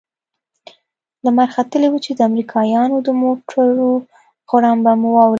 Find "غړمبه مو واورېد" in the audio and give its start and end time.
4.49-5.29